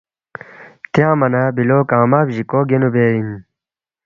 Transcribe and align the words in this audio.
تیانگما 0.91 1.27
نہ 1.33 1.41
بِلو 1.55 1.79
کنگمہ 1.89 2.19
بجِیکو 2.27 2.59
گینُو 2.69 2.89
بے 2.93 3.03
اِن 3.13 3.29